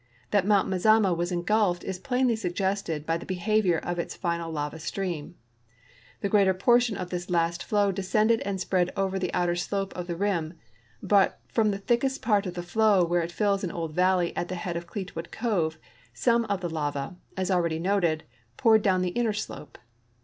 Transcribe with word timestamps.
That 0.31 0.47
Mount 0.47 0.67
Mazama 0.67 1.13
was 1.15 1.31
engulfed 1.31 1.83
is 1.83 1.99
plainly 1.99 2.35
suggested 2.35 3.05
by 3.05 3.17
the 3.17 3.25
behavior 3.27 3.77
of 3.77 3.99
its 3.99 4.15
final 4.15 4.51
lava 4.51 4.79
stream. 4.79 5.35
The 6.21 6.27
greater 6.27 6.55
portion 6.55 6.97
of 6.97 7.11
this 7.11 7.29
last 7.29 7.63
flow 7.63 7.91
descended 7.91 8.39
and 8.41 8.59
spread 8.59 8.91
over 8.97 9.19
the 9.19 9.31
outer 9.31 9.55
slope 9.55 9.95
of 9.95 10.07
the 10.07 10.15
rim, 10.15 10.55
but 11.03 11.39
from 11.47 11.69
the 11.69 11.77
thickest 11.77 12.19
part 12.23 12.47
of 12.47 12.55
the 12.55 12.63
flow 12.63 13.05
where 13.05 13.21
it 13.21 13.31
fills 13.31 13.63
an 13.63 13.71
old 13.71 13.93
valley 13.93 14.35
at 14.35 14.47
the 14.47 14.55
head 14.55 14.75
of 14.75 14.87
Cleetwood 14.87 15.31
cove 15.31 15.77
some 16.15 16.45
of 16.45 16.61
the 16.61 16.69
same 16.69 16.75
lava, 16.77 17.15
as 17.37 17.51
already 17.51 17.77
noted, 17.77 18.23
poured 18.57 18.81
down 18.81 19.03
the 19.03 19.09
inner 19.09 19.33
slope. 19.33 19.77